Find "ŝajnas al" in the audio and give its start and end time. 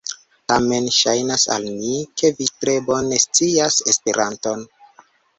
0.93-1.67